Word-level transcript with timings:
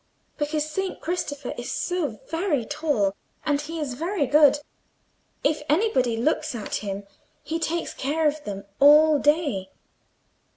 "Because 0.39 0.67
Saint 0.67 0.99
Christopher 0.99 1.53
is 1.59 1.71
so 1.71 2.21
very 2.27 2.65
tall; 2.65 3.13
and 3.45 3.61
he 3.61 3.79
is 3.79 3.93
very 3.93 4.25
good: 4.25 4.57
if 5.43 5.61
anybody 5.69 6.17
looks 6.17 6.55
at 6.55 6.77
him 6.77 7.03
he 7.43 7.59
takes 7.59 7.93
care 7.93 8.27
of 8.27 8.43
them 8.43 8.63
all 8.79 9.19
day. 9.19 9.69